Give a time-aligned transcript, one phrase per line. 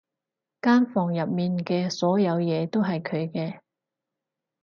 [0.63, 3.59] 間房入面嘅所有嘢都係佢嘅